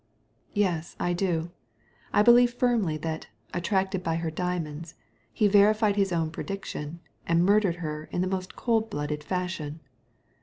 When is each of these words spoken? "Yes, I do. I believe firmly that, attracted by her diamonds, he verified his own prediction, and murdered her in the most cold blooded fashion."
"Yes, 0.55 0.95
I 0.99 1.13
do. 1.13 1.51
I 2.11 2.23
believe 2.23 2.55
firmly 2.55 2.97
that, 2.97 3.27
attracted 3.53 4.01
by 4.01 4.15
her 4.15 4.31
diamonds, 4.31 4.95
he 5.31 5.47
verified 5.47 5.95
his 5.95 6.11
own 6.11 6.31
prediction, 6.31 7.01
and 7.27 7.45
murdered 7.45 7.75
her 7.75 8.05
in 8.05 8.21
the 8.21 8.27
most 8.27 8.55
cold 8.55 8.89
blooded 8.89 9.23
fashion." 9.23 9.79